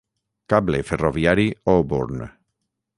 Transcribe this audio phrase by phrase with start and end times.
[0.53, 2.27] Cable Ferroviari Auburn.